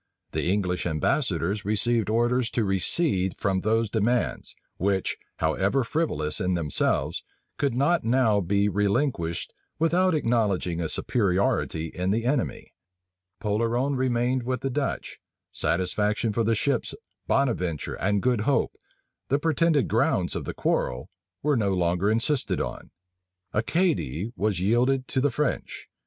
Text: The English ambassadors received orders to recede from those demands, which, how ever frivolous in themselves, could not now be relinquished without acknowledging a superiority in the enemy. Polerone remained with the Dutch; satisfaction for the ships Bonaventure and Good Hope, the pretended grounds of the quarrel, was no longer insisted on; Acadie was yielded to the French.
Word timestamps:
The 0.31 0.49
English 0.51 0.87
ambassadors 0.87 1.63
received 1.63 2.09
orders 2.09 2.49
to 2.57 2.63
recede 2.63 3.37
from 3.37 3.61
those 3.61 3.87
demands, 3.87 4.55
which, 4.77 5.15
how 5.37 5.53
ever 5.53 5.83
frivolous 5.83 6.41
in 6.41 6.55
themselves, 6.55 7.21
could 7.59 7.75
not 7.75 8.03
now 8.03 8.41
be 8.41 8.67
relinquished 8.67 9.53
without 9.77 10.15
acknowledging 10.15 10.81
a 10.81 10.89
superiority 10.89 11.85
in 11.89 12.09
the 12.09 12.25
enemy. 12.25 12.73
Polerone 13.39 13.95
remained 13.95 14.41
with 14.41 14.61
the 14.61 14.71
Dutch; 14.71 15.19
satisfaction 15.51 16.33
for 16.33 16.43
the 16.43 16.55
ships 16.55 16.95
Bonaventure 17.27 17.93
and 17.93 18.23
Good 18.23 18.41
Hope, 18.41 18.75
the 19.29 19.37
pretended 19.37 19.87
grounds 19.87 20.35
of 20.35 20.45
the 20.45 20.53
quarrel, 20.55 21.11
was 21.43 21.59
no 21.59 21.75
longer 21.75 22.09
insisted 22.09 22.59
on; 22.59 22.89
Acadie 23.53 24.31
was 24.35 24.59
yielded 24.59 25.07
to 25.09 25.21
the 25.21 25.29
French. 25.29 25.85